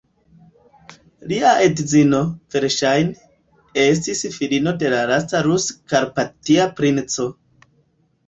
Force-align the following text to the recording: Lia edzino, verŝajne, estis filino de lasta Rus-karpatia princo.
Lia 1.31 1.49
edzino, 1.65 2.21
verŝajne, 2.55 3.11
estis 3.83 4.23
filino 4.37 4.73
de 4.85 4.91
lasta 4.95 5.41
Rus-karpatia 5.49 6.65
princo. 6.81 7.29